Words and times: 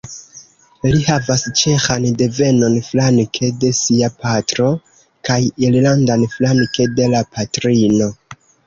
Li 0.93 1.01
havas 1.09 1.43
ĉeĥan 1.59 2.07
devenon 2.23 2.79
flanke 2.89 3.51
de 3.65 3.71
sia 3.83 4.11
patro 4.25 4.73
kaj 5.31 5.41
irlandan 5.69 6.29
flanke 6.37 6.93
de 6.99 7.15
la 7.17 7.27
patrino. 7.39 8.15